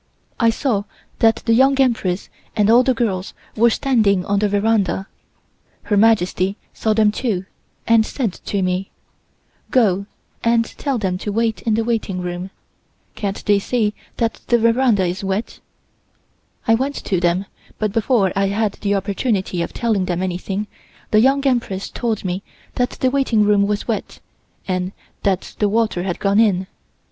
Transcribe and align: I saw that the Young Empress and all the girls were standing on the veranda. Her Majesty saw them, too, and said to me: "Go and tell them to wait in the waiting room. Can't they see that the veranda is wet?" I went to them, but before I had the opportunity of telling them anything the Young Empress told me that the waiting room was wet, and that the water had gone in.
I 0.39 0.49
saw 0.49 0.85
that 1.19 1.43
the 1.45 1.53
Young 1.53 1.79
Empress 1.79 2.27
and 2.55 2.71
all 2.71 2.81
the 2.81 2.95
girls 2.95 3.35
were 3.55 3.69
standing 3.69 4.25
on 4.25 4.39
the 4.39 4.49
veranda. 4.49 5.05
Her 5.83 5.95
Majesty 5.95 6.57
saw 6.73 6.93
them, 6.95 7.11
too, 7.11 7.45
and 7.85 8.03
said 8.03 8.33
to 8.33 8.63
me: 8.63 8.89
"Go 9.69 10.07
and 10.43 10.65
tell 10.65 10.97
them 10.97 11.19
to 11.19 11.31
wait 11.31 11.61
in 11.61 11.75
the 11.75 11.83
waiting 11.83 12.19
room. 12.19 12.49
Can't 13.13 13.45
they 13.45 13.59
see 13.59 13.93
that 14.17 14.41
the 14.47 14.57
veranda 14.57 15.05
is 15.05 15.23
wet?" 15.23 15.59
I 16.67 16.73
went 16.73 16.95
to 17.05 17.19
them, 17.19 17.45
but 17.77 17.93
before 17.93 18.31
I 18.35 18.47
had 18.47 18.71
the 18.81 18.95
opportunity 18.95 19.61
of 19.61 19.71
telling 19.71 20.05
them 20.05 20.23
anything 20.23 20.65
the 21.11 21.21
Young 21.21 21.45
Empress 21.45 21.91
told 21.91 22.25
me 22.25 22.41
that 22.73 22.89
the 23.01 23.11
waiting 23.11 23.43
room 23.43 23.67
was 23.67 23.87
wet, 23.87 24.19
and 24.67 24.93
that 25.21 25.53
the 25.59 25.69
water 25.69 26.01
had 26.01 26.17
gone 26.19 26.39
in. 26.39 26.65